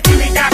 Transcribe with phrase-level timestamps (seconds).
[0.00, 0.51] Tienes química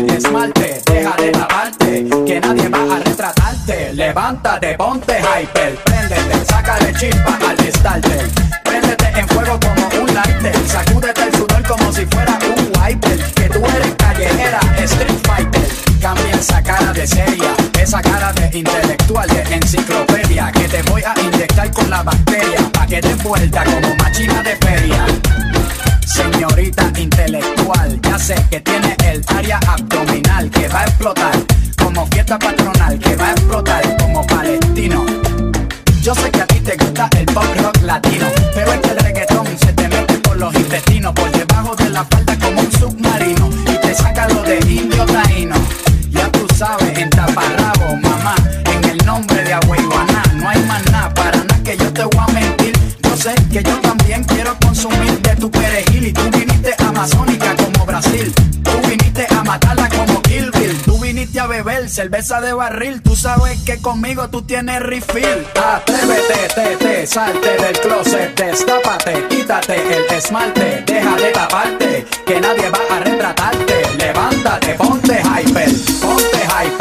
[0.00, 3.92] el esmalte, deja de taparte, que nadie va a retratarte.
[3.94, 8.30] Levántate, ponte hyper, préndete, de chispa al starter.
[8.64, 13.18] Préndete en fuego como un lighter, sacúdete el sudor como si fuera un wiper.
[13.34, 15.68] Que tú eres callejera, street fighter.
[16.00, 20.50] Cambia esa cara de seria, esa cara de intelectual de enciclopedia.
[20.52, 24.56] Que te voy a inyectar con la bacteria, pa' que te vuelta como machina de
[24.56, 25.06] feria.
[26.06, 29.89] Señorita intelectual, ya sé que tiene el área abdominal
[32.38, 35.04] patronal que va a explotar como palestino.
[36.00, 38.98] Yo sé que a ti te gusta el pop rock latino, pero es que el
[38.98, 43.50] reggaetón se te mete por los intestinos, por debajo de la falda como un submarino
[43.66, 45.56] y te saca lo de indio taíno.
[46.10, 51.12] Ya tú sabes, en taparrabo, mamá, en el nombre de Agüeyuaná, no hay más nada,
[51.14, 52.72] para nada que yo te voy a mentir.
[53.02, 57.86] Yo sé que yo también quiero consumir de tu perejil y tú viniste amazónica como
[57.86, 58.32] Brasil.
[61.90, 63.02] cerveza de barril.
[63.02, 65.46] Tú sabes que conmigo tú tienes refill.
[65.54, 72.70] Atrévete, te, te, salte del closet, destápate, quítate el esmalte, deja de taparte, que nadie
[72.70, 73.82] va a retratarte.
[73.98, 75.70] Levántate, ponte hyper,
[76.00, 76.79] ponte hyper.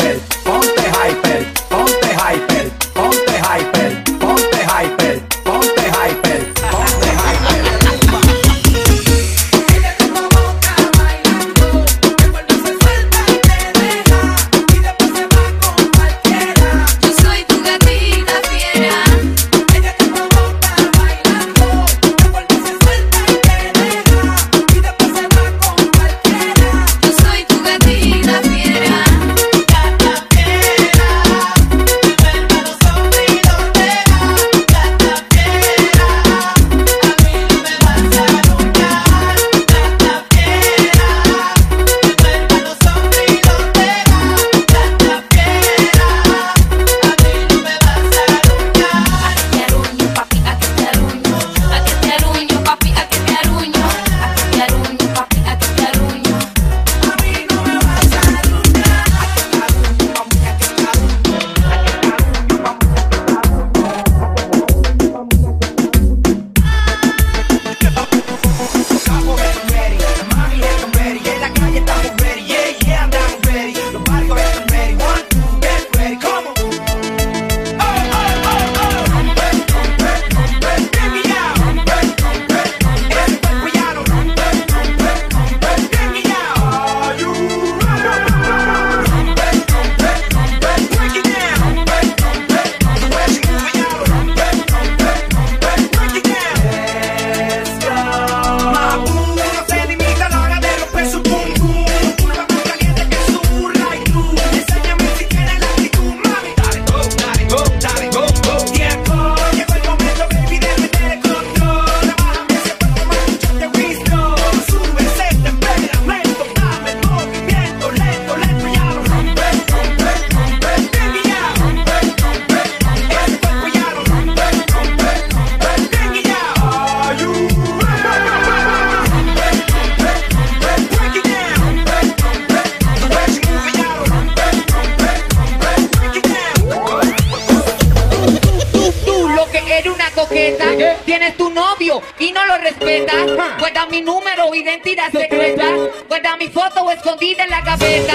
[143.99, 145.65] mi número, identidad secreta.
[146.07, 148.13] Guarda mi foto escondida en la gaveta.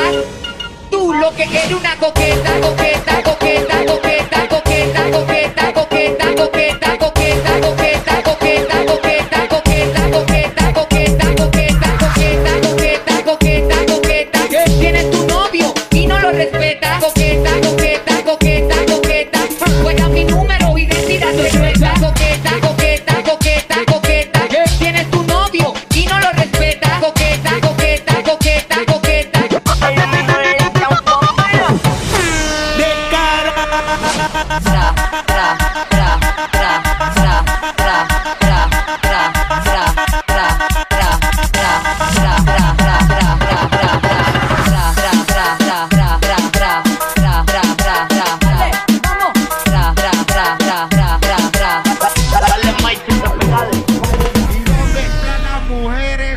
[0.90, 3.73] Tú lo que eres una coqueta, coqueta, coqueta.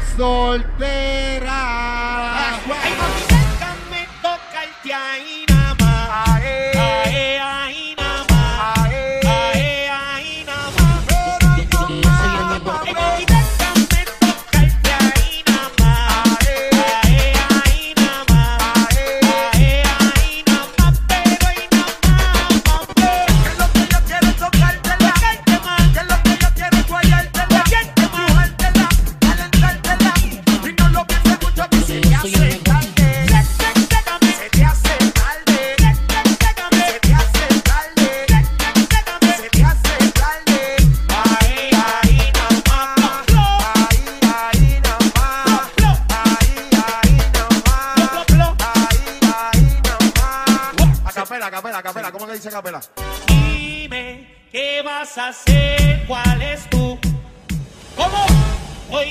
[0.01, 2.06] soltera.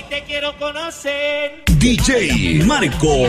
[0.08, 1.62] te quiero conocer.
[1.78, 3.26] DJ Marco.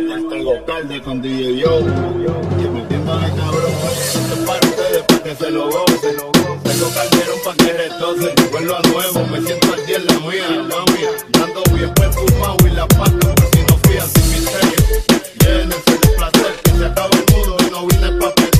[0.00, 1.78] Diego Calde con DJ Yo.
[1.78, 3.72] Y metiéndole cabrón.
[3.92, 6.16] Esto es para ustedes, para que se lo gocen.
[6.64, 8.50] Tengo calderón para que retocen.
[8.50, 11.04] Vuelvo a nuevo, me siento al día en la mía, mami.
[11.30, 14.78] Dando bien buen fumado y la pasta, si no fían sin misterio.
[15.40, 18.53] Llénense de placer, que se acaba el mundo y no vine pa'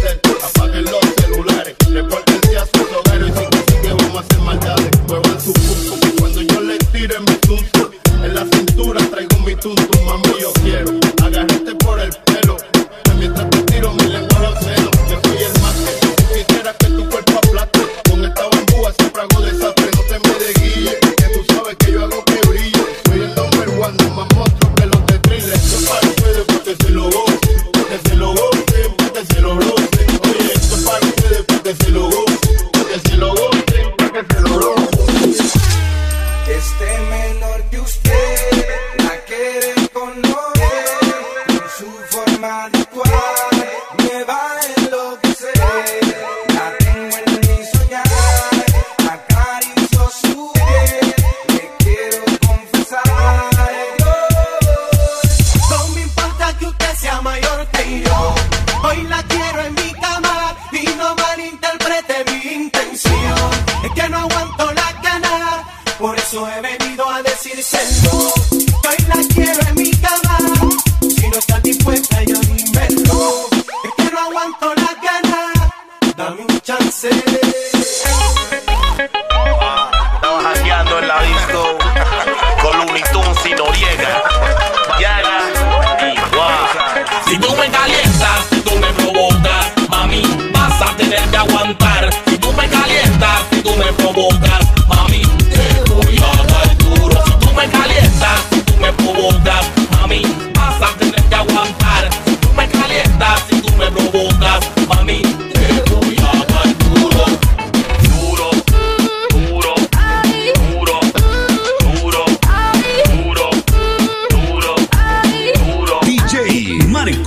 [66.35, 68.35] por eso he venido a decírselo.
[68.35, 68.44] Que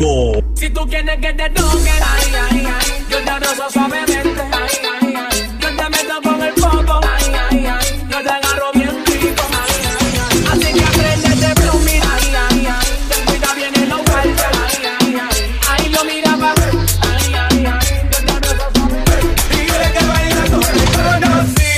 [0.08, 4.70] Si tú quieres que te toque, ay, ay, ay, yo te abrazo suavemente, ay,
[5.02, 9.06] ay, ay, yo te meto con el popo, ay, ay, ay, yo te agarro bien
[9.06, 13.86] rico, ay, ay, ay, así que aprende de plumir, ay, ay, ay, ten cuidado viene
[13.86, 16.54] los vueltas, ay, ay, ay, ahí lo miraba,
[17.02, 19.28] ay, ay, ay, yo te abrazo suavemente.
[19.52, 21.76] Dile que baila con el conocí.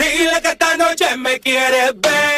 [0.00, 2.33] Dile que esta noche me quieres ver.